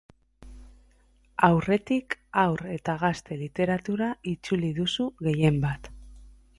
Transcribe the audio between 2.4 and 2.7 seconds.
haur